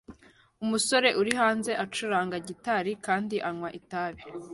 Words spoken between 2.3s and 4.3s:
gitari kandi anywa itabi